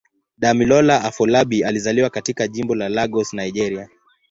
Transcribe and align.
Damilola 0.37 1.03
Afolabi 1.03 1.63
alizaliwa 1.63 2.09
katika 2.09 2.47
Jimbo 2.47 2.75
la 2.75 2.89
Lagos, 2.89 3.33
Nigeria. 3.33 3.89